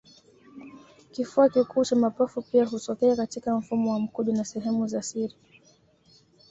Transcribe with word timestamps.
kifua 1.11 1.49
kikuu 1.49 1.85
cha 1.85 1.95
mapafu 1.95 2.41
pia 2.41 2.65
hutokea 2.65 3.15
katika 3.15 3.55
mfumo 3.57 3.91
wa 3.91 3.99
mkojo 3.99 4.31
na 4.33 4.45
sehemu 4.45 4.87
za 4.87 5.01
siri 5.03 5.35